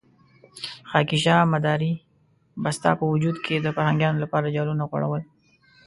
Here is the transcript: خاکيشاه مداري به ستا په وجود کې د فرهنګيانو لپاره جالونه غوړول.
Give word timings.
خاکيشاه 0.89 1.43
مداري 1.53 1.93
به 2.61 2.69
ستا 2.77 2.91
په 2.99 3.05
وجود 3.13 3.35
کې 3.45 3.55
د 3.59 3.67
فرهنګيانو 3.75 4.21
لپاره 4.23 4.53
جالونه 4.55 4.83
غوړول. 4.89 5.21